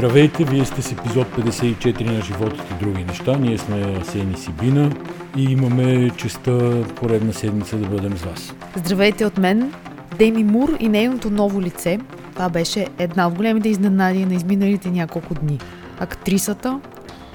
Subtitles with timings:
[0.00, 3.36] Здравейте, вие сте с епизод 54 на Животът и други неща.
[3.36, 4.90] Ние сме Асени Сибина
[5.36, 8.54] и имаме честа поредна седмица да бъдем с вас.
[8.76, 9.72] Здравейте от мен,
[10.18, 11.98] Деми Мур и нейното ново лице.
[12.32, 15.58] Това беше една от големите изненади на изминалите няколко дни.
[15.98, 16.80] Актрисата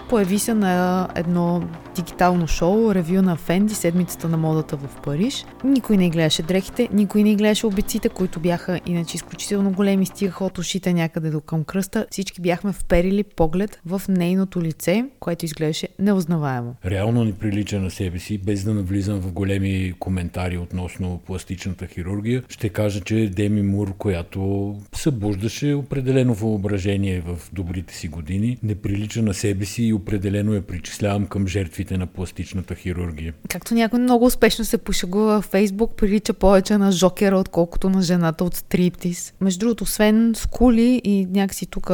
[0.09, 1.63] появи се на едно
[1.95, 5.45] дигитално шоу, ревю на Фенди, седмицата на модата в Париж.
[5.63, 10.57] Никой не гледаше дрехите, никой не гледаше обиците, които бяха иначе изключително големи, стигаха от
[10.57, 12.05] ушите някъде до към кръста.
[12.11, 16.75] Всички бяхме вперили поглед в нейното лице, което изглеждаше неузнаваемо.
[16.85, 22.43] Реално ни прилича на себе си, без да навлизам в големи коментари относно пластичната хирургия.
[22.49, 29.21] Ще кажа, че Деми Мур, която събуждаше определено въображение в добрите си години, не прилича
[29.21, 33.33] на себе си и определено я причислявам към жертви специалистите на пластичната хирургия.
[33.49, 38.43] Както някой много успешно се пошегува във Фейсбук, прилича повече на Жокера, отколкото на жената
[38.43, 39.33] от Стриптис.
[39.41, 41.91] Между другото, освен скули и някакси тук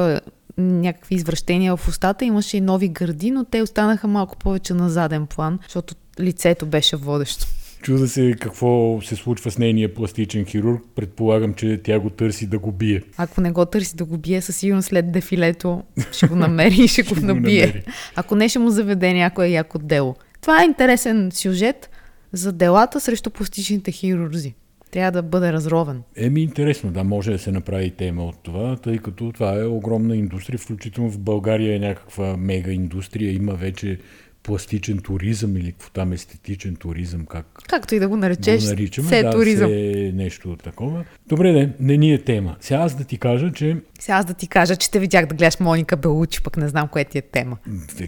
[0.57, 5.27] някакви извращения в устата, имаше и нови гърди, но те останаха малко повече на заден
[5.27, 7.47] план, защото лицето беше водещо.
[7.81, 10.83] Чуда се какво се случва с нейния пластичен хирург.
[10.95, 13.01] Предполагам, че тя го търси да го бие.
[13.17, 16.87] Ако не го търси да го бие, със сигурност след дефилето ще го намери и
[16.87, 17.83] ще го набие.
[18.15, 20.15] Ако не, ще му заведе някое яко дело.
[20.41, 21.89] Това е интересен сюжет
[22.33, 24.53] за делата срещу пластичните хирурзи
[24.91, 26.03] трябва да бъде разровен.
[26.15, 30.15] Еми интересно, да, може да се направи тема от това, тъй като това е огромна
[30.15, 33.97] индустрия, включително в България е някаква мега индустрия, има вече
[34.43, 39.07] пластичен туризъм или какво там естетичен туризъм, как Както и да го наречеш, го наричаме,
[39.07, 39.69] се е да, туризъм.
[39.69, 41.05] Се е нещо такова.
[41.27, 42.55] Добре, не, не ни е тема.
[42.59, 43.77] Сега аз да ти кажа, че...
[43.99, 46.87] Сега аз да ти кажа, че те видях да гледаш Моника Белучи, пък не знам
[46.87, 47.57] кое ти е тема.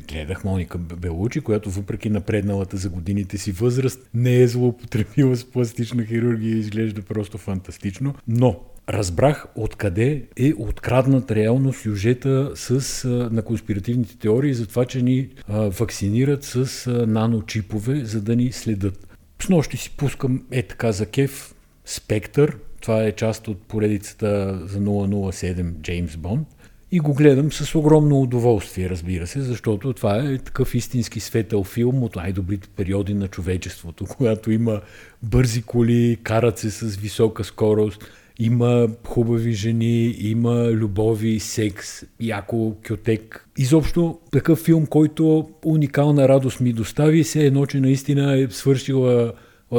[0.08, 6.06] Гледах Моника Белучи, която въпреки напредналата за годините си възраст не е злоупотребила с пластична
[6.06, 8.14] хирургия и изглежда просто фантастично.
[8.28, 15.30] Но разбрах откъде е откраднат реално сюжета с, на конспиративните теории за това, че ни
[15.48, 19.08] а, вакцинират с а, наночипове, за да ни следят.
[19.42, 21.54] С нощи си пускам е така за кеф
[21.86, 26.48] Спектър, това е част от поредицата за 007 Джеймс Бонд.
[26.92, 32.04] И го гледам с огромно удоволствие, разбира се, защото това е такъв истински светъл филм
[32.04, 34.82] от най-добрите периоди на човечеството, когато има
[35.24, 43.48] бързи коли, карат се с висока скорост, има хубави жени, има любови, секс, яко кютек.
[43.58, 49.34] Изобщо такъв филм, който уникална радост ми достави, се едно, че наистина е свършила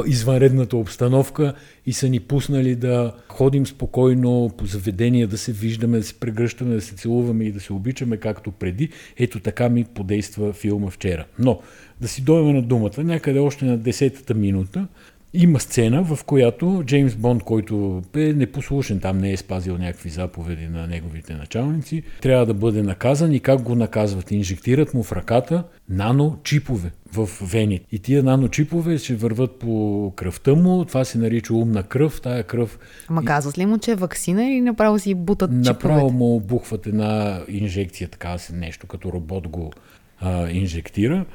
[0.07, 1.53] извънредната обстановка
[1.85, 6.75] и са ни пуснали да ходим спокойно по заведения, да се виждаме, да се прегръщаме,
[6.75, 8.89] да се целуваме и да се обичаме както преди.
[9.17, 11.25] Ето така ми подейства филма вчера.
[11.39, 11.59] Но
[12.01, 14.87] да си дойдем на думата, някъде още на 10-та минута,
[15.35, 20.67] има сцена, в която Джеймс Бонд, който е непослушен, там не е спазил някакви заповеди
[20.67, 24.31] на неговите началници, трябва да бъде наказан и как го наказват?
[24.31, 27.85] Инжектират му в ръката наночипове в вените.
[27.91, 32.79] И тия наночипове ще върват по кръвта му, това се нарича умна кръв, тая кръв...
[33.07, 36.17] Ама казват ли му, че е вакцина или направо си бутат Направо чиповете?
[36.17, 39.71] му бухват една инжекция, така се нещо, като робот го
[40.19, 41.25] а, инжектира.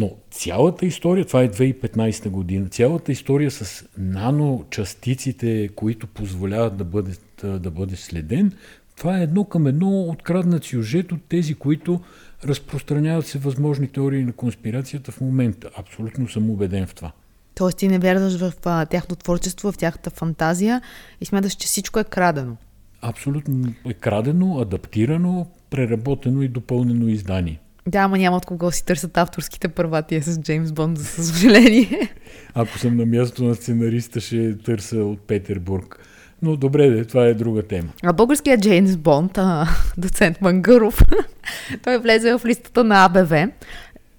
[0.00, 7.12] Но цялата история, това е 2015 година, цялата история с наночастиците, които позволяват да бъде,
[7.42, 8.52] да бъде следен,
[8.96, 12.00] това е едно към едно откраднат сюжет от тези, които
[12.44, 15.70] разпространяват се възможни теории на конспирацията в момента.
[15.76, 17.12] Абсолютно съм убеден в това.
[17.54, 20.82] Тоест ти не вярваш в а, тяхното творчество, в тяхната фантазия
[21.20, 22.56] и смяташ, че всичко е крадено.
[23.02, 27.61] Абсолютно е крадено, адаптирано, преработено и допълнено издание.
[27.86, 32.14] Да, ама няма от кого си търсят авторските права тия с Джеймс Бонд, за съжаление.
[32.54, 35.98] Ако съм на място на сценариста, ще търся от Петербург.
[36.42, 37.88] Но добре, де, това е друга тема.
[38.02, 41.00] А българският Джеймс Бонд, а, доцент Мангаров,
[41.82, 43.48] той влезе в листата на АБВ.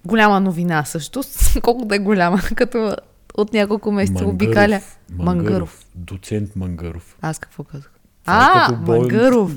[0.04, 1.22] Голяма новина също.
[1.62, 2.96] Колко да е голяма, като
[3.34, 4.80] от няколко месеца обикаля.
[5.18, 5.84] Мангаров.
[5.94, 7.16] Доцент Мангаров.
[7.22, 7.90] Аз какво казах?
[8.24, 8.88] Това е А, Бонд.
[8.88, 9.52] Мангаров.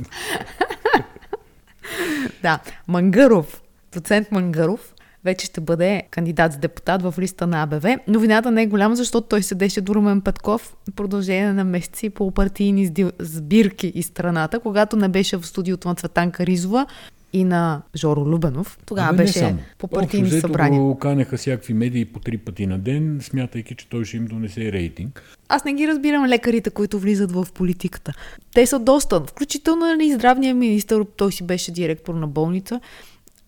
[2.41, 3.61] да, Мангаров.
[3.97, 7.97] Доцент Мангаров вече ще бъде кандидат за депутат в листа на АБВ.
[8.07, 12.31] Новината не е голяма, защото той седеше до Румен Петков в продължение на месеци по
[12.31, 16.85] партийни сбирки из страната, когато не беше в студиото на Цветанка Ризова
[17.33, 18.77] и на Жоро Любенов.
[18.85, 19.57] Тогава Абе, беше само.
[19.77, 20.81] по партийни Общо събрания.
[20.81, 24.71] го канеха всякакви медии по три пъти на ден, смятайки, че той ще им донесе
[24.71, 25.23] рейтинг.
[25.49, 28.13] Аз не ги разбирам лекарите, които влизат в политиката.
[28.53, 29.21] Те са доста.
[29.21, 32.79] Включително нали, здравния министър, той си беше директор на болница.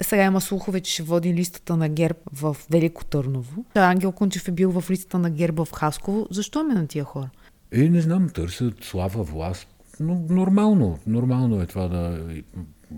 [0.02, 3.66] Сега има слухове, че ще води листата на ГЕРБ в Велико Търново.
[3.76, 6.28] Ангел Кунчев е бил в листата на ГЕРБ в Хасково.
[6.32, 7.30] Защо ме на тия хора?
[7.72, 9.68] Е, не знам, търсят слава, власт.
[10.00, 12.20] Но нормално, нормално е това да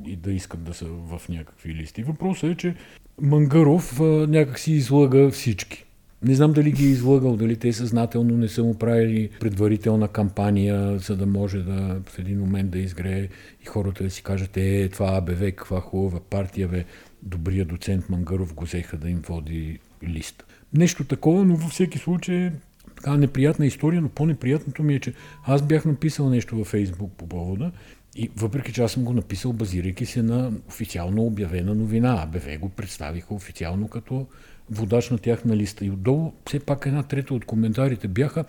[0.06, 2.04] и да искат да са в някакви листи.
[2.04, 2.76] Въпросът е, че
[3.22, 5.86] Мангаров някак си излага всички.
[6.24, 11.00] Не знам дали ги е излъгал, дали те съзнателно не са му правили предварителна кампания,
[11.00, 13.28] за да може да в един момент да изгрее
[13.64, 16.86] и хората да си кажат, е, това АБВ, каква хубава партия, бе,
[17.24, 20.44] добрия доцент Мангаров го взеха да им води лист.
[20.74, 22.52] Нещо такова, но във всеки случай
[22.96, 25.14] така неприятна история, но по-неприятното ми е, че
[25.44, 27.72] аз бях написал нещо във Фейсбук по повода
[28.16, 32.70] и въпреки, че аз съм го написал, базирайки се на официално обявена новина, АБВ го
[32.70, 34.28] представиха официално като
[34.72, 35.86] водач на тяхна листа.
[35.86, 38.46] И отдолу все пак една трета от коментарите бяха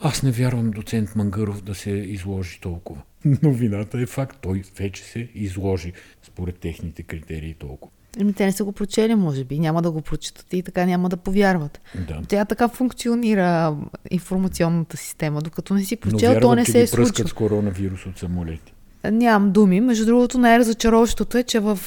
[0.00, 3.02] аз не вярвам доцент Мангаров да се изложи толкова.
[3.42, 4.38] Новината е факт.
[4.40, 5.92] Той вече се изложи
[6.22, 7.92] според техните критерии толкова.
[8.20, 9.58] Еми, те не са го прочели, може би.
[9.58, 11.80] Няма да го прочитат и така няма да повярват.
[12.08, 12.20] Да.
[12.28, 13.76] Тя така функционира
[14.10, 15.40] информационната система.
[15.40, 17.28] Докато не си прочел, Но то не се е случва.
[17.28, 18.72] с коронавирус от самолети.
[19.10, 19.80] Нямам думи.
[19.80, 21.78] Между другото, най-разочароващото е, че в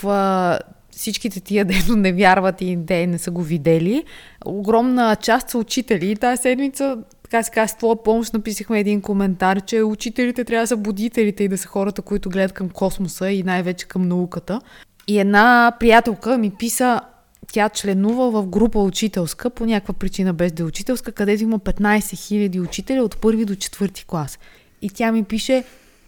[0.91, 4.03] всичките тия, дето не вярват и те не са го видели,
[4.45, 6.11] огромна част са учители.
[6.11, 6.97] И тази седмица
[7.31, 11.43] така се казва, с твоя помощ написахме един коментар, че учителите трябва да са будителите
[11.43, 14.61] и да са хората, които гледат към космоса и най-вече към науката.
[15.07, 17.01] И една приятелка ми писа,
[17.51, 21.97] тя членува в група учителска, по някаква причина без да е учителска, където има 15
[21.97, 24.39] 000 учители от първи до четвърти клас.
[24.81, 25.63] И тя ми пише,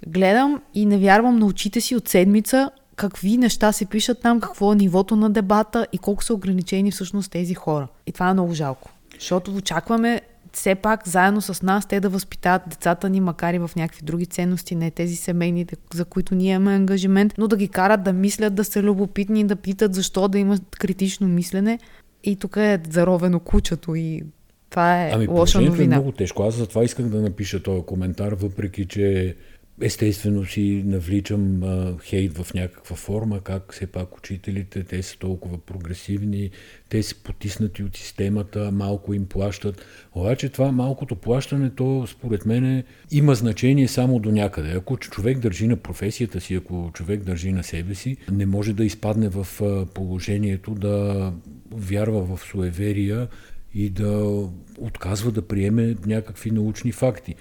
[0.08, 4.74] гледам и не вярвам на очите си от седмица, какви неща се пишат там, какво
[4.74, 7.88] е нивото на дебата и колко са ограничени всъщност тези хора.
[8.08, 8.90] И това е много жалко.
[9.20, 10.22] Защото очакваме
[10.54, 14.26] все пак заедно с нас те да възпитават децата ни, макар и в някакви други
[14.26, 18.56] ценности, не тези семейните, за които ние имаме ангажимент, но да ги карат да мислят,
[18.56, 21.80] да са любопитни, да питат защо, да имат критично мислене.
[22.24, 24.24] И тук е заровено кучето и
[24.70, 25.96] това е ами, лоша е новина.
[25.96, 26.44] е много тежко.
[26.44, 29.36] Аз затова исках да напиша този коментар, въпреки че
[29.86, 35.58] Естествено си навличам а, хейт в някаква форма, как все пак учителите, те са толкова
[35.58, 36.50] прогресивни,
[36.90, 39.86] те са потиснати от системата, малко им плащат.
[40.14, 44.72] Обаче това малкото плащане, то според мен има значение само до някъде.
[44.72, 48.86] Ако човек държи на професията си, ако човек държи на себе си, не може да
[48.86, 49.48] изпадне в
[49.94, 51.34] положението да
[51.72, 53.28] вярва в суеверия
[53.76, 54.44] и да
[54.78, 57.36] отказва да приеме някакви научни факти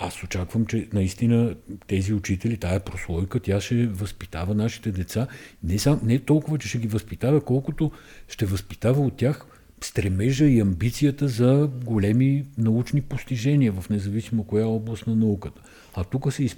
[0.00, 1.54] аз очаквам, че наистина
[1.86, 5.26] тези учители, тая прослойка, тя ще възпитава нашите деца.
[5.64, 7.92] Не, сам, не толкова, че ще ги възпитава, колкото
[8.28, 9.46] ще възпитава от тях
[9.80, 15.60] стремежа и амбицията за големи научни постижения в независимо коя област на науката.
[15.94, 16.48] А тук се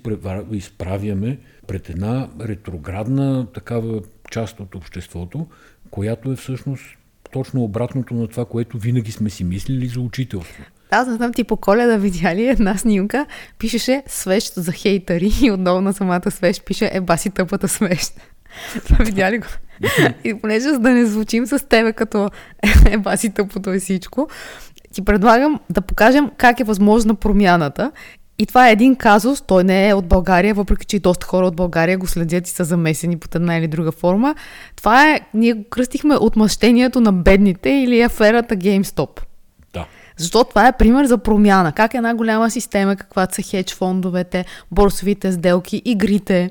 [0.53, 5.47] изправяме пред една ретроградна такава част от обществото,
[5.91, 6.85] която е всъщност
[7.33, 10.65] точно обратното на това, което винаги сме си мислили за учителство.
[10.91, 13.27] Аз не знам ти по коледа видя ли една снимка,
[13.59, 18.13] пишеше свещ за хейтъри и отдолу на самата свещ пише е баси тъпата свещ.
[18.87, 19.47] Това видя ли го?
[20.25, 22.31] И понеже за да не звучим с тебе като
[22.91, 24.29] е баси тъпото е всичко,
[24.93, 27.93] ти предлагам да покажем как е възможна промяната.
[28.39, 31.47] И това е един казус, той не е от България, въпреки че и доста хора
[31.47, 34.35] от България го следят и са замесени под една или друга форма.
[34.77, 39.21] Това е, ние го кръстихме отмъщението на бедните или аферата GameStop.
[40.21, 41.73] Защото това е пример за промяна.
[41.73, 46.51] Как една голяма система, каквато са хедж фондовете, борсовите сделки, игрите,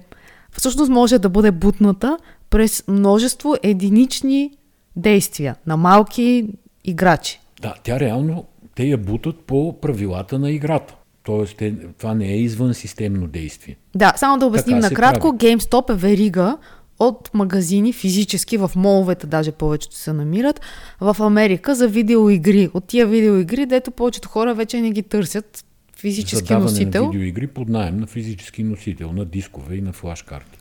[0.51, 2.17] всъщност може да бъде бутната
[2.49, 4.51] през множество единични
[4.95, 6.47] действия на малки
[6.83, 7.39] играчи.
[7.61, 8.45] Да, тя реално,
[8.75, 10.95] те я бутат по правилата на играта.
[11.23, 13.75] Тоест, те, това не е извън системно действие.
[13.95, 15.27] Да, само да обясним накратко.
[15.27, 16.57] GameStop е верига
[16.99, 20.61] от магазини физически, в моловете даже повечето се намират,
[21.01, 22.69] в Америка за видеоигри.
[22.73, 25.65] От тия видеоигри, дето повечето хора вече не ги търсят
[25.97, 27.05] физически за носител.
[27.05, 30.59] на видеоигри под найем на физически носител, на дискове и на флаш-карти.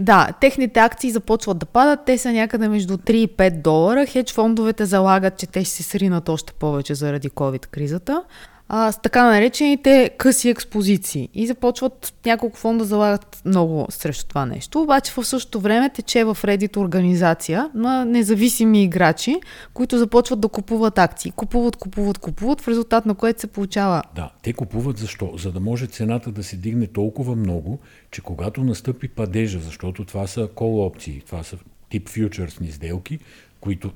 [0.00, 2.00] Да, техните акции започват да падат.
[2.06, 4.06] Те са някъде между 3 и 5 долара.
[4.06, 8.22] Хедж фондовете залагат, че те ще се сринат още повече заради COVID-кризата
[8.68, 11.28] а, с така наречените къси експозиции.
[11.34, 14.80] И започват няколко фонда залагат много срещу това нещо.
[14.82, 19.40] Обаче в същото време тече в Reddit организация на независими играчи,
[19.74, 21.30] които започват да купуват акции.
[21.30, 24.02] Купуват, купуват, купуват, в резултат на което се получава.
[24.14, 25.32] Да, те купуват защо?
[25.36, 27.78] За да може цената да се дигне толкова много,
[28.10, 31.56] че когато настъпи падежа, защото това са кол опции, това са
[31.90, 33.18] тип фьючерсни сделки,
[33.60, 33.92] които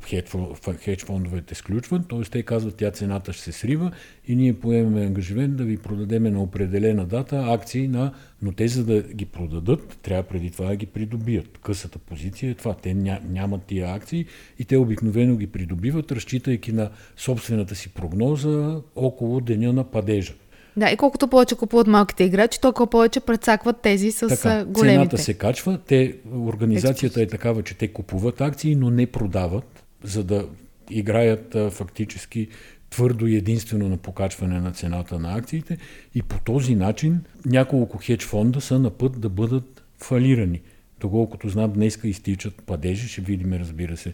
[0.79, 2.21] хедж фондовете сключват, т.е.
[2.21, 3.93] те казват, тя цената ще се срива
[4.27, 8.85] и ние поемаме ангажимент да ви продадеме на определена дата акции на, но те за
[8.85, 11.59] да ги продадат, трябва преди това да ги придобият.
[11.59, 12.75] Късата позиция е това.
[12.75, 14.27] Те ня, нямат тия акции
[14.59, 20.35] и те обикновено ги придобиват, разчитайки на собствената си прогноза около деня на падежа.
[20.77, 24.99] Да, и колкото повече купуват малките играчи, толкова повече прецакват тези с така, големите.
[24.99, 30.25] Цената се качва, те, организацията е такава, че те купуват акции, но не продават, за
[30.25, 30.47] да
[30.91, 32.49] играят а, фактически
[32.91, 35.79] твърдо и единствено на покачване на цената на акциите
[36.15, 40.61] и по този начин няколко хедж фонда са на път да бъдат фалирани.
[41.01, 44.13] Доколкото знам, днеска изтичат падежи, ще видим, разбира се,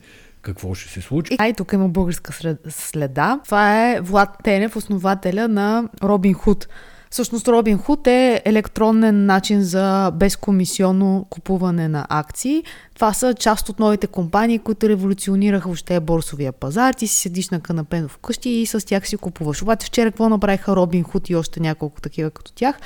[0.49, 1.37] какво ще се случи.
[1.39, 2.33] Ай, тук има българска
[2.69, 3.41] следа.
[3.45, 6.69] Това е Влад Тенев, основателя на Робин Худ.
[7.11, 12.65] Всъщност Робин Худ е електронен начин за безкомисионно купуване на акции.
[12.95, 16.95] Това са част от новите компании, които революционираха въобще борсовия пазар.
[16.95, 19.63] Ти си седиш на канапено вкъщи и с тях си купуваш.
[19.63, 22.77] Обаче вчера какво направиха Робин Худ и още няколко такива като тях?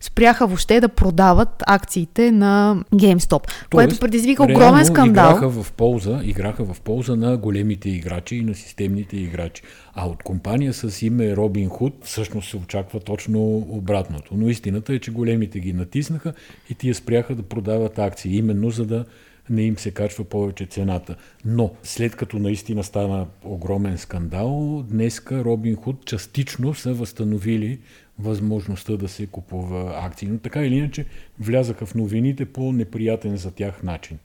[0.00, 5.30] Спряха въобще да продават акциите на GameStop, Тоест, което предизвика огромен скандал.
[5.30, 9.62] Играха в, полза, играха в полза на големите играчи и на системните играчи.
[9.94, 14.34] А от компания с име Робин Худ всъщност се очаква точно обратното.
[14.36, 16.32] Но истината е, че големите ги натиснаха
[16.70, 19.04] и тия спряха да продават акции, именно за да
[19.50, 21.16] не им се качва повече цената.
[21.44, 27.78] Но след като наистина стана огромен скандал, днеска Робин Худ частично са възстановили
[28.18, 30.28] възможността да се купува акции.
[30.28, 31.04] Но така или иначе
[31.40, 34.18] влязаха в новините по неприятен за тях начин.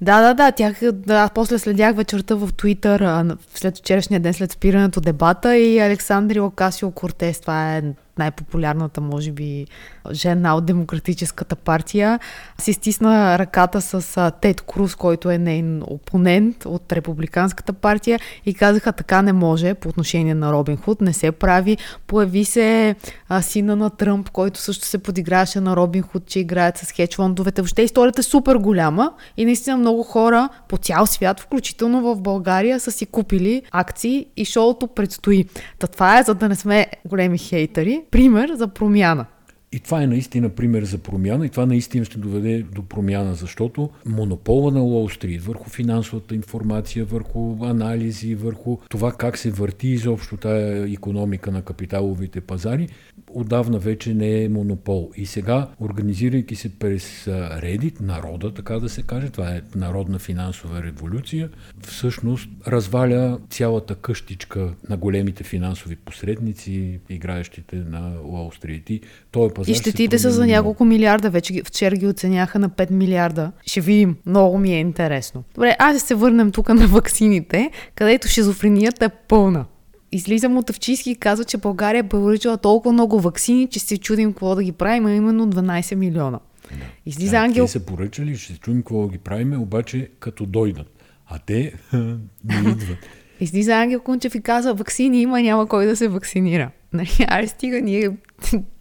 [0.00, 0.52] Да, да, да.
[0.52, 6.40] Тях, да, после следях вечерта в Твитър, след вчерашния ден, след спирането дебата и Александри
[6.40, 7.82] Окасио Кортес, това е
[8.18, 9.66] най-популярната, може би,
[10.12, 12.20] жена от Демократическата партия,
[12.60, 18.92] си стисна ръката с Тед Круз, който е нейн опонент от Републиканската партия и казаха
[18.92, 21.76] така не може по отношение на Робин Худ, не се прави.
[22.06, 22.94] Появи се
[23.28, 27.16] а, сина на Тръмп, който също се подиграваше на Робин Худ, че играят с хедж
[27.16, 27.62] фондовете.
[27.62, 32.80] Въобще историята е супер голяма и наистина много хора по цял свят, включително в България,
[32.80, 35.44] са си купили акции и шоуто предстои.
[35.78, 39.26] Та това е, за да не сме големи хейтери, пример за промяна.
[39.72, 43.90] И това е наистина пример за промяна и това наистина ще доведе до промяна, защото
[44.06, 50.36] монопола на Уолл Стрит върху финансовата информация, върху анализи, върху това как се върти изобщо
[50.36, 52.88] тая економика на капиталовите пазари,
[53.36, 55.10] отдавна вече не е монопол.
[55.16, 60.82] И сега, организирайки се през Reddit, народа, така да се каже, това е народна финансова
[60.82, 61.48] революция,
[61.86, 68.90] всъщност разваля цялата къщичка на големите финансови посредници, играещите на Уолл Стрит.
[68.90, 69.00] И
[69.30, 69.72] той пазар.
[69.72, 71.30] И щетите са за няколко милиарда.
[71.30, 73.52] Вече вчера ги оценяха на 5 милиарда.
[73.66, 74.16] Ще видим.
[74.26, 75.44] Много ми е интересно.
[75.54, 79.64] Добре, аз ще се върнем тук на ваксините, където шизофренията е пълна.
[80.12, 84.32] Излизам от Авчийски и казва, че България е поръчала толкова много вакцини, че се чудим
[84.32, 86.38] какво да ги правим, а именно 12 милиона.
[86.70, 86.84] Да.
[87.06, 87.64] Излиза да, Ангел...
[87.64, 91.02] Те са поръчали, ще се чудим какво да ги правим, обаче като дойдат.
[91.26, 92.98] А те не идват.
[93.40, 96.70] Излиза Ангел Кунчев и казва, вакцини има, няма кой да се вакцинира.
[96.92, 98.10] Нали, аре стига, ние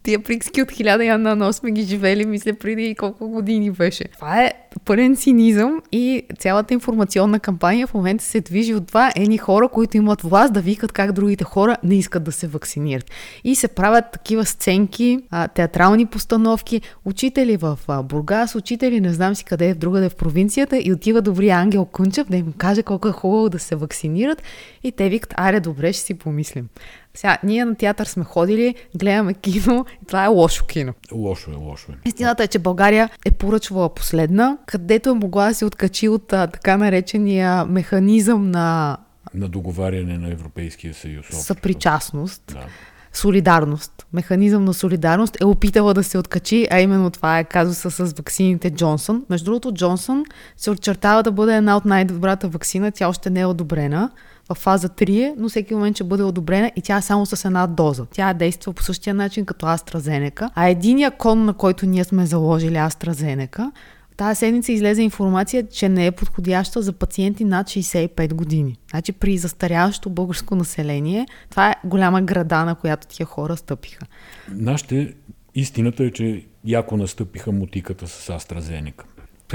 [0.05, 4.03] тия приказки от хиляда яна нос сме ги живели, мисля, преди колко години беше.
[4.03, 4.51] Това е
[4.85, 9.97] пълен цинизъм и цялата информационна кампания в момента се движи от това едни хора, които
[9.97, 13.11] имат власт да викат как другите хора не искат да се вакцинират.
[13.43, 15.19] И се правят такива сценки,
[15.55, 20.77] театрални постановки, учители в Бургас, учители не знам си къде е в другаде в провинцията
[20.83, 24.43] и отива добрия Ангел Кунчев да им каже колко е хубаво да се вакцинират
[24.83, 26.67] и те викат, аре, добре, ще си помислим.
[27.15, 30.93] Сега, ние на театър сме ходили, гледаме кино и това е лошо кино.
[31.11, 31.95] Лошо е, лошо е.
[32.07, 36.47] Истината е, че България е поръчвала последна, където е могла да се откачи от а,
[36.47, 38.97] така наречения механизъм на...
[39.33, 41.25] На договаряне на Европейския съюз.
[41.29, 42.43] Съпричастност.
[42.47, 42.67] Да
[43.15, 44.05] солидарност.
[44.13, 48.69] Механизъм на солидарност е опитала да се откачи, а именно това е казуса с ваксините
[48.69, 49.25] Джонсън.
[49.29, 50.23] Между другото, Джонсън
[50.57, 54.11] се очертава да бъде една от най-добрата вакцина, тя още не е одобрена
[54.49, 57.45] в фаза 3 е, но всеки момент ще бъде одобрена и тя е само с
[57.45, 58.05] една доза.
[58.05, 62.75] Тя действа по същия начин като AstraZeneca, а единия кон, на който ние сме заложили
[62.75, 63.71] AstraZeneca,
[64.17, 68.77] тази седмица излезе информация, че не е подходяща за пациенти над 65 години.
[68.91, 74.05] Значи при застаряващо българско население, това е голяма града, на която тия хора стъпиха.
[74.49, 75.13] Нашите
[75.55, 79.03] истината е, че яко настъпиха мутиката с AstraZeneca.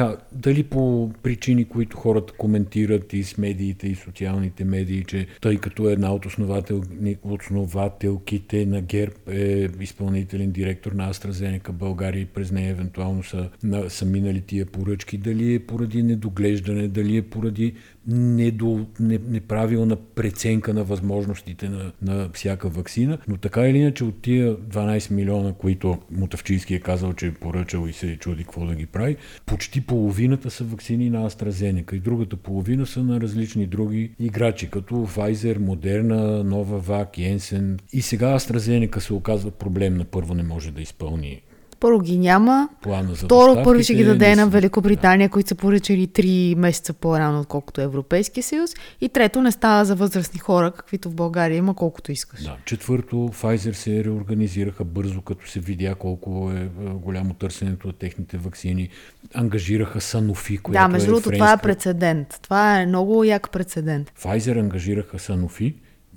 [0.00, 5.56] Та, дали по причини, които хората коментират и с медиите, и социалните медии, че тъй
[5.56, 6.82] като една от основател,
[7.22, 13.90] основателките на ГЕРБ е изпълнителен директор на AstraZeneca България и през нея евентуално са, на,
[13.90, 17.74] са минали тия поръчки, дали е поради недоглеждане, дали е поради
[18.06, 24.22] недо, не, неправилна преценка на възможностите на, на всяка вакцина, но така или иначе от
[24.22, 28.74] тия 12 милиона, които Мутавчийски е казал, че е поръчал и се чуди какво да
[28.74, 29.16] ги прави,
[29.46, 34.94] почти половината са вакцини на AstraZeneca и другата половина са на различни други играчи, като
[34.94, 37.80] Pfizer, Moderna, Novavax, Janssen.
[37.92, 41.42] И сега AstraZeneca се оказва проблем на първо не може да изпълни
[41.80, 42.68] първо ги няма.
[42.82, 45.32] Плана за Второ, първо ще ги даде на Великобритания, да.
[45.32, 48.70] които са поръчали 3 месеца по-рано, отколкото Европейския съюз.
[49.00, 52.42] И трето, не става за възрастни хора, каквито в България има, колкото искаш.
[52.42, 52.56] Да.
[52.64, 58.38] Четвърто, Pfizer се реорганизираха бързо, като се видя колко е е, голямо търсенето на техните
[58.38, 58.88] вакцини.
[59.34, 62.40] Ангажираха Sanofi, която Да, между е другото, това е прецедент.
[62.42, 64.12] Това е много як прецедент.
[64.22, 65.74] Pfizer ангажираха Sanofi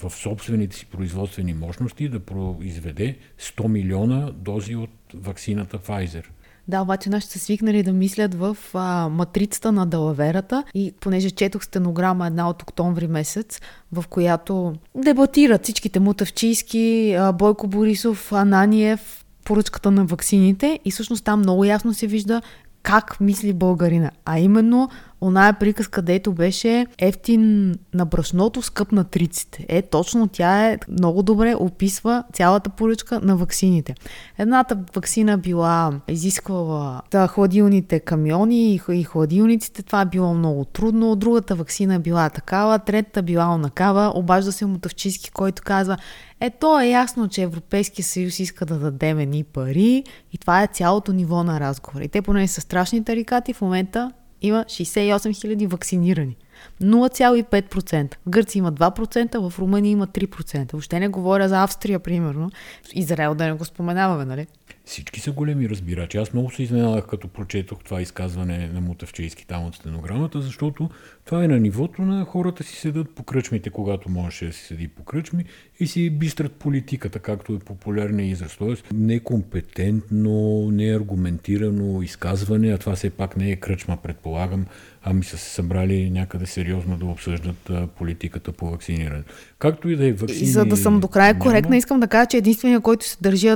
[0.09, 6.23] в собствените си производствени мощности да произведе 100 милиона дози от вакцината Pfizer.
[6.67, 11.63] Да, обаче нашите са свикнали да мислят в а, матрицата на далаверата и понеже четох
[11.63, 19.91] стенограма една от октомври месец, в която дебатират всичките мутавчийски, а, Бойко Борисов, Ананиев, поръчката
[19.91, 22.41] на ваксините и всъщност там много ясно се вижда
[22.83, 24.11] как мисли българина.
[24.25, 24.89] А именно,
[25.23, 29.65] оная приказ, където беше ефтин на брашното, скъп на триците.
[29.69, 33.95] Е, точно тя е много добре описва цялата поръчка на ваксините.
[34.37, 39.83] Едната ваксина била изисквала да, хладилните камиони и, хладилниците.
[39.83, 41.15] Това е било много трудно.
[41.15, 44.11] Другата ваксина била такава, третата била онакава.
[44.15, 45.97] Обажда се Мотавчийски, който казва
[46.39, 50.67] е, то е ясно, че Европейския съюз иска да даде ни пари и това е
[50.67, 52.01] цялото ниво на разговор.
[52.01, 54.11] И те поне са страшни тарикати, в момента
[54.43, 56.37] има 68 000 вакцинирани.
[56.81, 58.15] 0,5%.
[58.15, 60.71] В Гърция има 2%, в Румъния има 3%.
[60.71, 62.49] Въобще не говоря за Австрия, примерно.
[62.93, 64.47] Израел да не го споменаваме, нали?
[64.85, 66.17] Всички са големи разбирачи.
[66.17, 70.89] Аз много се изненадах, като прочетох това изказване на Мутавчийски там от стенограмата, защото
[71.25, 74.87] това е на нивото на хората си седат по кръчмите, когато можеше да си седи
[74.87, 75.45] по кръчми
[75.79, 78.57] и си бистрат политиката, както е популярният израз.
[78.57, 84.65] Тоест некомпетентно, неаргументирано изказване, а това все пак не е кръчма, предполагам,
[85.03, 89.33] ами са се събрали някъде сериозно да обсъждат политиката по вакцинирането.
[89.59, 90.41] Както и да е вакцини...
[90.41, 93.47] И за да съм до края коректна, искам да кажа, че единственият, който се държи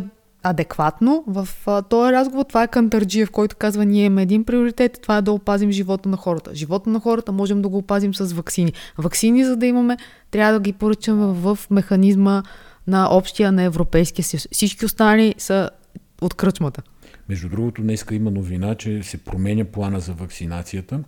[0.44, 5.18] адекватно в а, този разговор, това е Кантарджиев, който казва, ние имаме един приоритет, това
[5.18, 6.56] е да опазим живота на хората.
[6.56, 8.74] Живота на хората можем да го опазим с вакцини.
[8.98, 9.98] Вакцини, за да имаме,
[10.32, 12.44] трябва да ги поръчаме в механизма
[12.88, 14.48] на общия на Европейския съюз.
[14.52, 15.70] Всички останали са
[16.22, 16.82] от кръчмата.
[17.30, 21.04] Между другото, днеска има новина, че се променя плана за вакцинацията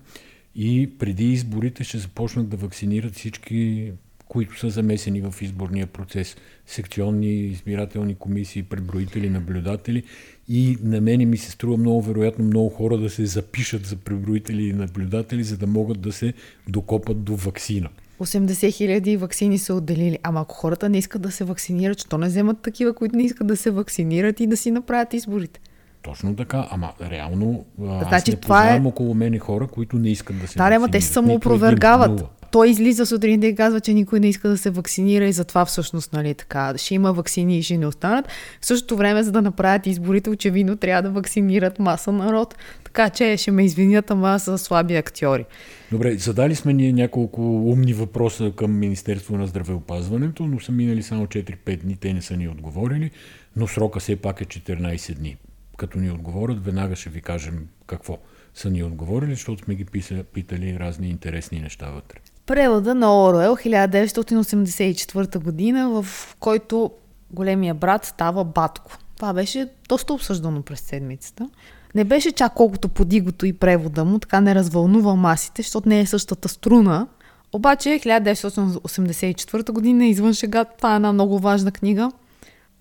[0.56, 3.92] и преди изборите ще започнат да вакцинират всички,
[4.30, 6.36] които са замесени в изборния процес.
[6.66, 10.04] Секционни избирателни комисии, преброители, наблюдатели.
[10.50, 14.64] И на мене ми се струва много вероятно много хора да се запишат за преброители
[14.64, 16.34] и наблюдатели, за да могат да се
[16.68, 17.90] докопат до вакцина.
[18.20, 20.20] 80 хиляди вакцини са отделили.
[20.24, 23.48] Ама ако хората не искат да се вакцинират, що не вземат такива, които не искат
[23.48, 25.60] да се вакцинират и да си направят изборите?
[26.02, 30.40] Точно така, ама реално аз Значи не това е- около мене хора, които не искат
[30.40, 32.39] да се Да, ама те се самоопровергават.
[32.52, 35.66] Той излиза сутрин да и казва, че никой не иска да се вакцинира и затова
[35.66, 38.28] всъщност, нали, така, ще има вакцини и ще не останат.
[38.62, 42.56] В същото време, за да направят изборите, очевидно трябва да вакцинират маса народ.
[42.84, 45.46] Така че ще ме извинят, ама са слаби актьори.
[45.92, 51.26] Добре, задали сме ние няколко умни въпроса към Министерство на здравеопазването, но са минали само
[51.26, 53.12] 4-5 дни, те не са ни отговорили,
[53.56, 55.38] но срока все пак е 14 дни.
[55.78, 58.18] Като ни отговорят, веднага ще ви кажем какво
[58.54, 62.20] са ни отговорили, защото сме ги писа, питали разни интересни неща вътре.
[62.50, 66.92] Превода на Оруел 1984 година, в който
[67.32, 68.98] големия брат става батко.
[69.16, 71.50] Това беше доста обсъждано през седмицата.
[71.96, 76.06] Не беше чак колкото подигото и превода му, така не развълнува масите, защото не е
[76.06, 77.08] същата струна.
[77.54, 82.12] Обаче 1984 година, извън шега, това е една много важна книга.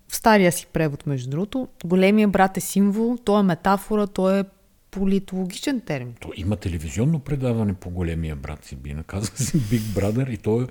[0.07, 1.67] В стария си превод, между другото.
[1.85, 4.43] Големия брат е символ, той е метафора, той е
[4.91, 6.13] политологичен термин.
[6.19, 10.61] То има телевизионно предаване по големия брат си би казва се Big Brother и то
[10.61, 10.67] е,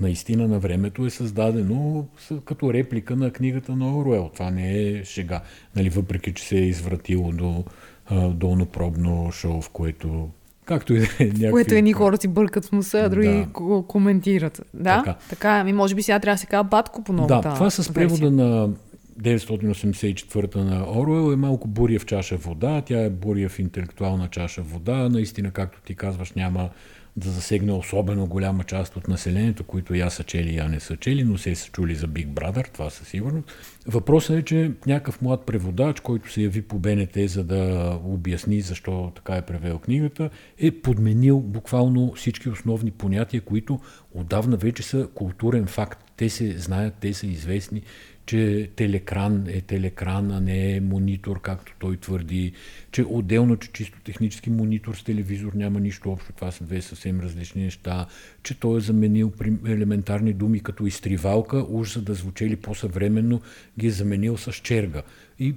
[0.00, 2.06] наистина на времето е създадено
[2.44, 4.30] като реплика на книгата на Оруел.
[4.34, 5.40] Това не е шега,
[5.76, 7.64] нали, въпреки че се е извратило до
[8.06, 10.30] а, долнопробно шоу, в което
[10.64, 11.50] както и да е някакви...
[11.50, 13.34] Което едни хора си бъркат с носа, а други Да.
[13.60, 13.82] да.
[13.88, 14.62] коментират.
[14.74, 15.16] Да, Така.
[15.30, 15.56] така.
[15.56, 15.60] е.
[15.60, 18.30] Ами може би сега трябва да се казва батко по Да, новата това с превода
[18.30, 18.70] на
[19.22, 22.82] 984 на Оруел е малко буря в чаша вода.
[22.86, 25.08] Тя е буря в интелектуална чаша вода.
[25.08, 26.70] Наистина, както ти казваш, няма
[27.16, 31.24] да засегне особено голяма част от населението, които я са чели, я не са чели,
[31.24, 33.52] но се са чули за Big Brother, това със сигурност.
[33.86, 39.12] Въпросът е, че някакъв млад преводач, който се яви по БНТ, за да обясни защо
[39.16, 43.80] така е превел книгата, е подменил буквално всички основни понятия, които
[44.14, 46.04] отдавна вече са културен факт.
[46.16, 47.82] Те се знаят, те са известни,
[48.26, 52.52] че телекран е телекран, а не е монитор, както той твърди,
[52.92, 57.20] че отделно, че чисто технически монитор с телевизор няма нищо общо, това са две съвсем
[57.20, 58.06] различни неща,
[58.42, 59.32] че той е заменил
[59.66, 63.40] елементарни думи като изтривалка, уж за да звучели по-съвременно,
[63.78, 65.02] ги е заменил с черга.
[65.38, 65.54] И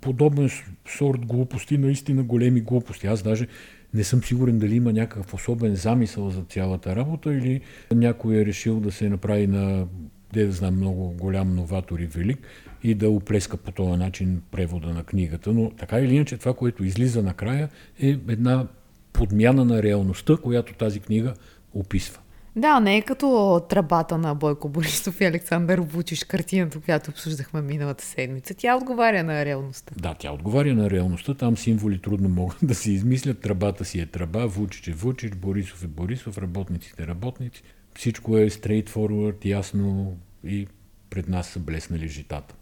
[0.00, 0.50] подобен
[0.88, 3.06] сорт глупости, наистина големи глупости.
[3.06, 3.46] Аз даже
[3.94, 7.60] не съм сигурен дали има някакъв особен замисъл за цялата работа или
[7.94, 9.86] някой е решил да се направи на
[10.32, 12.38] де да знам, много голям новатор и велик
[12.82, 15.52] и да оплеска по този начин превода на книгата.
[15.52, 17.68] Но така или иначе това, което излиза накрая
[18.00, 18.66] е една
[19.12, 21.34] подмяна на реалността, която тази книга
[21.74, 22.20] описва.
[22.56, 28.04] Да, не е като тръбата на Бойко Борисов и Александър Вучиш, картината, която обсъждахме миналата
[28.04, 28.54] седмица.
[28.54, 29.94] Тя отговаря на реалността.
[29.98, 31.34] Да, тя отговаря на реалността.
[31.34, 33.40] Там символи трудно могат да се измислят.
[33.40, 37.62] Тръбата си е тръба, Вучич е Вучич, Борисов е Борисов, работниците работници.
[37.98, 40.66] Всичко е straightforward, ясно и
[41.10, 42.54] пред нас са блеснали житата.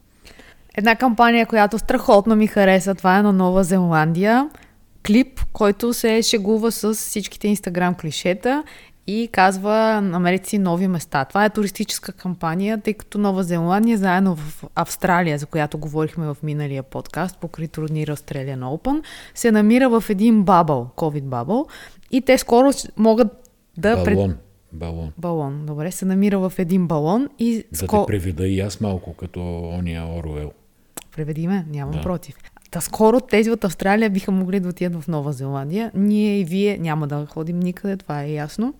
[0.77, 4.49] Една кампания, която страхотно ми хареса, това е на Нова Зеландия.
[5.07, 8.63] Клип, който се шегува с всичките инстаграм клишета
[9.07, 11.25] и казва намерете си нови места.
[11.25, 16.37] Това е туристическа кампания, тъй като Нова Зеландия заедно в Австралия, за която говорихме в
[16.43, 19.03] миналия подкаст, покри турнира Australian Open,
[19.35, 21.67] се намира в един бабъл, COVID бабъл
[22.11, 23.27] и те скоро могат
[23.77, 23.95] да...
[23.95, 24.29] Балон.
[24.29, 24.44] Пред...
[24.75, 25.11] Балон.
[25.17, 27.63] Балон, добре, се намира в един балон и...
[27.71, 28.05] Да ско...
[28.05, 30.51] те преведа и аз малко, като ония Оруел.
[31.15, 32.01] Преведи ме, нямам да.
[32.01, 32.35] против.
[32.71, 35.91] Та скоро тези от Австралия биха могли да отидат в Нова Зеландия.
[35.95, 38.73] Ние и вие няма да ходим никъде, това е ясно.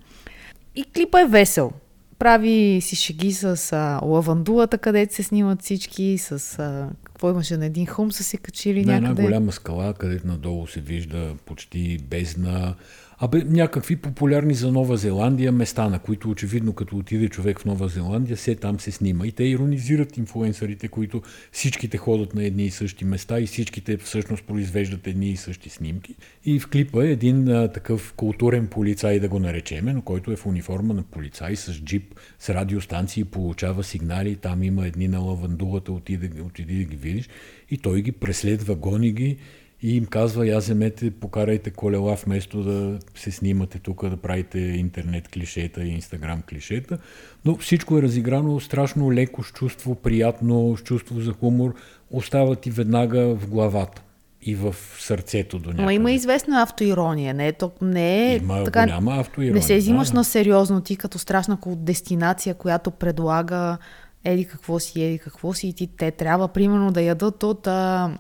[0.76, 1.72] И клипа е весел.
[2.20, 7.66] Прави си шеги с а, лавандулата, където се снимат всички, с а, какво имаше на
[7.66, 9.12] един хум са се качили на някъде.
[9.12, 12.76] една голяма скала, където надолу се вижда почти бездна
[13.20, 17.88] Абе, някакви популярни за Нова Зеландия места, на които очевидно като отиде човек в Нова
[17.88, 19.28] Зеландия, се там се снима.
[19.28, 24.44] И те иронизират инфлуенсърите, които всичките ходят на едни и същи места и всичките всъщност
[24.44, 26.16] произвеждат едни и същи снимки.
[26.46, 30.36] И в клипа е един а, такъв културен полицай, да го наречеме, но който е
[30.36, 35.92] в униформа на полицай с джип, с радиостанции, получава сигнали, там има едни на лавандулата,
[35.92, 37.30] отиде, отиде да ги видиш.
[37.72, 39.38] И той ги преследва, гони ги
[39.82, 45.28] и им казва, я вземете, покарайте колела вместо да се снимате тук, да правите интернет
[45.28, 46.98] клишета и инстаграм клишета.
[47.46, 51.74] Но всичко е разиграно страшно леко, с чувство приятно, с чувство за хумор.
[52.12, 54.02] Остава ти веднага в главата
[54.42, 55.84] и в сърцето до някъде.
[55.84, 59.54] Но има известна автоирония, не е, то, не е има така, голяма автоирония.
[59.54, 63.78] Не се взимаш да, на сериозно ти като страшна дестинация, която предлага
[64.24, 68.12] еди какво си, еди какво си и ти те трябва примерно да ядат от а,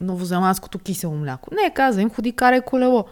[0.00, 1.50] новозеландското кисело мляко.
[1.54, 3.04] Не, каза им, ходи, карай колело.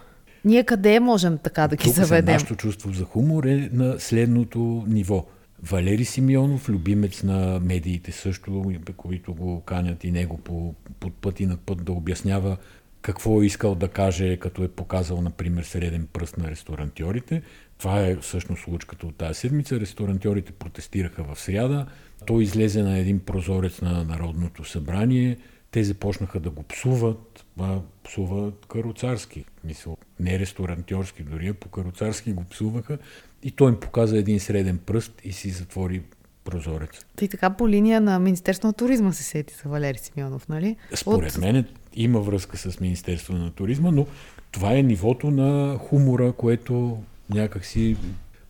[0.45, 2.33] Ние къде можем така да ги Тук заведем?
[2.33, 5.27] Нашето чувство за хумор е на следното ниво.
[5.63, 11.47] Валери Симеонов, любимец на медиите също, които го канят и него по, под път и
[11.47, 12.57] над път да обяснява
[13.03, 17.43] какво е искал да каже, като е показал, например, среден пръст на ресторантьорите.
[17.79, 19.81] Това е всъщност случката от тази седмица.
[19.81, 21.87] Ресторантьорите протестираха в сряда.
[22.27, 25.37] Той излезе на един прозорец на Народното събрание,
[25.73, 32.33] те започнаха да го псуват, а псуват каруцарски, мисъл, не ресторантьорски дори, а по каруцарски
[32.33, 32.99] го псуваха
[33.43, 36.03] и той им показа един среден пръст и си затвори
[36.45, 36.91] прозорец.
[37.17, 40.77] Ти така по линия на Министерство на туризма се сети за Валери Симеонов, нали?
[40.95, 41.39] Според От...
[41.39, 44.07] мен има връзка с Министерство на туризма, но
[44.51, 47.97] това е нивото на хумора, което някакси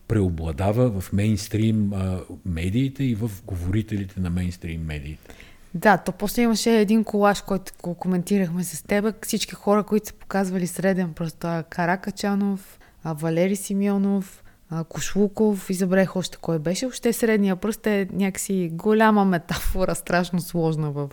[0.07, 5.33] преобладава в мейнстрим а, медиите и в говорителите на мейнстрим медиите.
[5.75, 9.25] Да, то после имаше един колаж, който го коментирахме с теб.
[9.25, 14.43] Всички хора, които са показвали среден просто Каракачанов, Валери Симеонов,
[14.89, 16.85] Кошлуков и забрех още кой беше.
[16.85, 21.09] Още средния пръст е някакси голяма метафора, страшно сложна в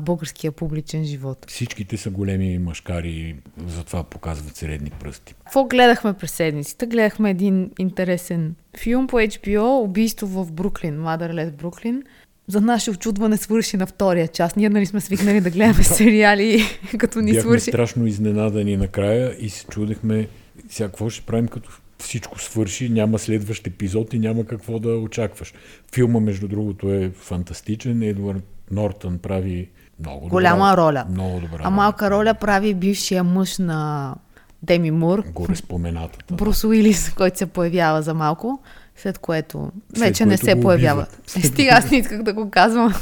[0.00, 1.46] българския публичен живот.
[1.48, 5.34] Всичките са големи машкари, затова показват средни пръсти.
[5.34, 6.86] Какво гледахме през седмицата?
[6.86, 12.02] Гледахме един интересен филм по HBO, Убийство в Бруклин, Мадърлет Бруклин
[12.50, 14.56] за наше очудване свърши на втория част.
[14.56, 16.62] Ние нали сме свикнали да гледаме сериали,
[16.98, 17.70] като ни Бяхме свърши.
[17.70, 20.28] страшно изненадани накрая и се чудехме
[20.68, 25.54] сега какво ще правим, като всичко свърши, няма следващ епизод и няма какво да очакваш.
[25.94, 28.02] Филма, между другото, е фантастичен.
[28.02, 29.68] Едвард Нортън прави
[30.00, 31.04] много Голяма добра, роля.
[31.10, 31.60] Много добра.
[31.64, 34.14] А малка роля прави бившия мъж на
[34.62, 35.24] Деми Мур.
[35.34, 36.34] Горе споменатата.
[36.34, 38.62] Брус Уилис, който се появява за малко.
[39.02, 41.06] След което след вече което не се появява.
[41.36, 42.94] Е, стига, аз не исках да го казвам.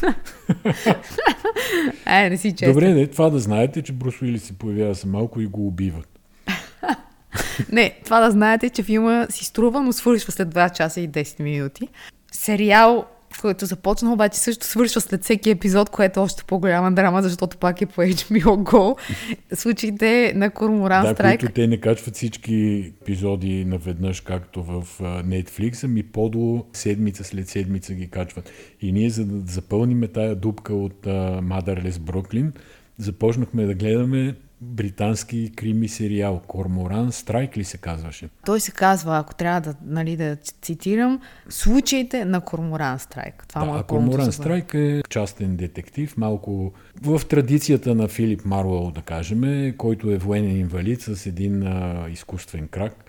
[2.04, 2.72] Ай, не си честен.
[2.72, 6.18] Добре, не, това да знаете, че Брус Уилис се появява за малко и го убиват.
[7.72, 11.42] не, това да знаете, че филма си струва, но свършва след 2 часа и 10
[11.42, 11.88] минути.
[12.32, 13.06] Сериал
[13.40, 17.80] който започна, обаче също свършва след всеки епизод, което е още по-голяма драма, защото пак
[17.80, 18.98] е по HBO Go.
[19.54, 21.40] Случаите на Корморан да, Страйк.
[21.40, 27.94] които те не качват всички епизоди наведнъж, както в Netflix, ами по-до седмица след седмица
[27.94, 28.50] ги качват.
[28.80, 31.02] И ние, за да запълниме тая дупка от
[31.42, 32.52] Motherless Бруклин,
[32.98, 36.42] започнахме да гледаме британски крими сериал.
[36.46, 38.28] Корморан Страйк ли се казваше?
[38.46, 43.44] Той се казва, ако трябва да, нали, да цитирам, случаите на Корморан Страйк.
[43.48, 49.02] Това да, а Корморан Страйк е частен детектив, малко в традицията на Филип Марвел, да
[49.02, 53.08] кажем, който е военен инвалид с един а, изкуствен крак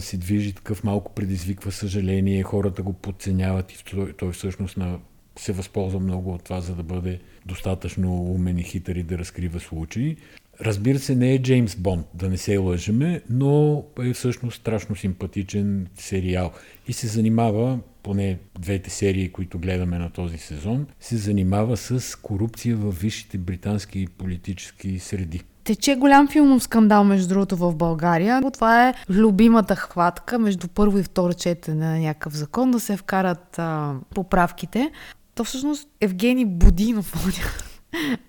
[0.00, 4.98] се движи такъв малко предизвиква съжаление, хората го подценяват и той, той всъщност на,
[5.38, 9.60] се възползва много от това, за да бъде достатъчно умен и хитър и да разкрива
[9.60, 10.16] случаи.
[10.60, 15.86] Разбира се, не е Джеймс Бонд, да не се лъжеме, но е всъщност страшно симпатичен
[15.94, 16.52] сериал
[16.88, 22.76] и се занимава, поне двете серии, които гледаме на този сезон, се занимава с корупция
[22.76, 25.42] в висшите британски политически среди.
[25.64, 28.42] Тече голям филмов скандал, между другото, в България.
[28.52, 33.58] Това е любимата хватка между първо и второ четене на някакъв закон да се вкарат
[33.58, 34.90] а, поправките.
[35.34, 37.26] То всъщност Евгений Будинов,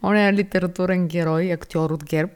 [0.03, 2.31] он е литературен герой, актьор от ГЕРБ,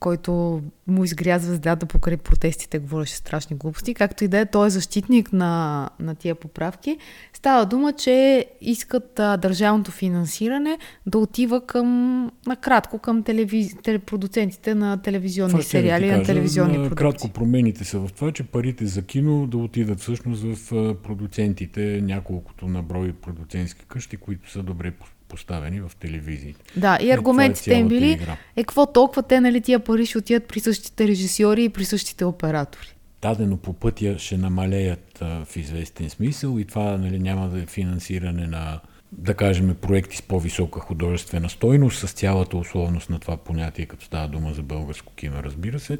[0.00, 3.94] който му изгря звездата покрай протестите, говореше страшни глупости.
[3.94, 6.98] Както и да е, той е защитник на, на тия поправки.
[7.32, 13.76] Става дума, че искат а, държавното финансиране да отива към, накратко, към телевиз...
[14.06, 17.04] продуцентите на телевизионни това сериали, да на телевизионни на, продукти.
[17.04, 22.68] Кратко промените са в това, че парите за кино да отидат всъщност в продуцентите, няколкото
[22.68, 24.90] на брой продуцентски къщи, които са добре
[25.30, 26.60] поставени в телевизиите.
[26.76, 28.36] Да, и е, аргументите им били, игра.
[28.56, 32.24] е какво толкова те, нали, тия пари ще отидат при същите режисьори и при същите
[32.24, 32.94] оператори.
[33.22, 37.66] Дадено по пътя ще намалеят а, в известен смисъл и това нали, няма да е
[37.66, 38.80] финансиране на
[39.12, 44.28] да кажем, проекти с по-висока художествена стойност, с цялата условност на това понятие, като става
[44.28, 45.98] дума за българско кино, разбира се.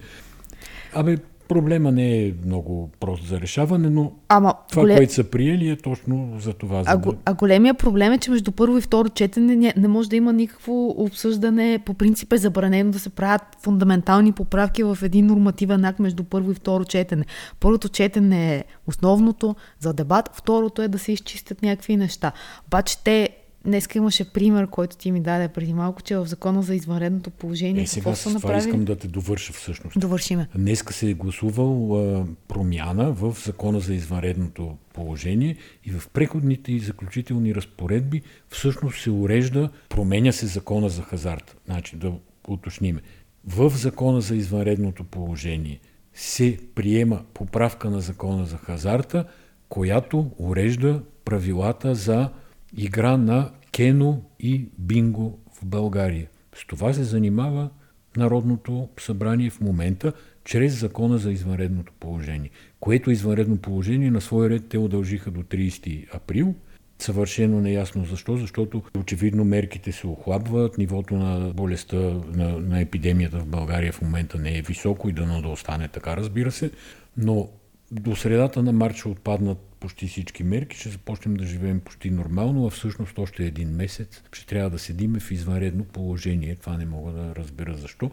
[0.94, 1.16] Абе,
[1.50, 4.96] Проблема не е много прост за решаване, но Ама, това, голем...
[4.96, 6.82] което са приели е точно за това.
[6.82, 7.12] За а, да...
[7.24, 10.32] а големия проблем е, че между първо и второ четене не, не може да има
[10.32, 11.78] никакво обсъждане.
[11.86, 16.50] По принцип е забранено да се правят фундаментални поправки в един нормативен акт между първо
[16.50, 17.24] и второ четене.
[17.60, 22.32] Първото четене е основното за дебат, второто е да се изчистят някакви неща.
[22.66, 23.28] Обаче те
[23.64, 27.82] Днеска имаше пример, който ти ми даде преди малко, че в закона за извънредното положение.
[27.82, 28.58] Е, сега с това направили?
[28.58, 30.00] искам да те довърша всъщност.
[30.00, 30.48] Довършиме.
[30.54, 36.80] Днеска се е гласувал а, промяна в закона за извънредното положение и в преходните и
[36.80, 41.56] заключителни разпоредби всъщност се урежда, променя се закона за хазарт.
[41.66, 42.12] Значи да
[42.48, 43.00] уточниме.
[43.46, 45.80] В закона за извънредното положение
[46.14, 49.24] се приема поправка на закона за хазарта,
[49.68, 52.30] която урежда правилата за
[52.76, 56.28] игра на кено и бинго в България.
[56.54, 57.70] С това се занимава
[58.16, 60.12] Народното събрание в момента,
[60.44, 66.14] чрез закона за извънредното положение, което извънредно положение на свой ред те удължиха до 30
[66.14, 66.54] април.
[66.98, 73.46] Съвършено неясно защо, защото очевидно мерките се охлабват, нивото на болестта, на, на епидемията в
[73.46, 76.70] България в момента не е високо и дано да остане така, разбира се,
[77.16, 77.48] но
[77.90, 82.66] до средата на март ще отпаднат почти всички мерки, ще започнем да живеем почти нормално,
[82.66, 86.56] а всъщност още един месец ще трябва да седиме в извънредно положение.
[86.56, 88.10] Това не мога да разбера защо.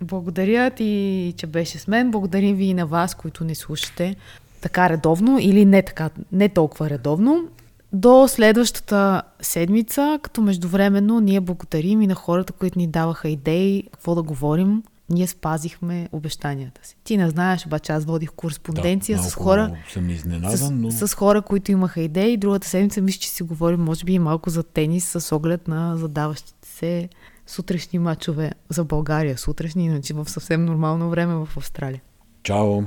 [0.00, 2.10] Благодаря ти, че беше с мен.
[2.10, 4.16] Благодарим ви и на вас, които не слушате
[4.60, 7.48] така редовно или не, така, не толкова редовно.
[7.92, 14.14] До следващата седмица, като междувременно ние благодарим и на хората, които ни даваха идеи, какво
[14.14, 16.96] да говорим ние спазихме обещанията си.
[17.04, 19.76] Ти не знаеш, обаче аз водих кореспонденция да, с хора.
[19.92, 20.90] Съм изненадан, с, но...
[20.90, 22.36] с хора, които имаха идеи.
[22.36, 25.96] Другата седмица мисля, че си говорим, може би и малко за тенис с оглед на
[25.96, 27.08] задаващите се
[27.46, 29.38] сутрешни матчове за България.
[29.38, 32.02] Сутрешни, иначе в съвсем нормално време в Австралия.
[32.42, 32.82] Чао!